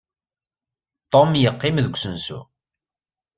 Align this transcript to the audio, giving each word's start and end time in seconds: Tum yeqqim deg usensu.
Tum 1.11 1.29
yeqqim 1.41 1.77
deg 1.83 1.93
usensu. 1.95 2.39